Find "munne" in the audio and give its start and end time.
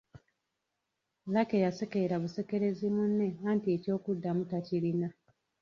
2.95-3.27